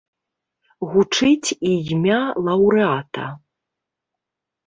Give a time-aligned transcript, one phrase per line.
[0.93, 2.17] Гучыць і імя
[2.47, 3.27] лаўрэата.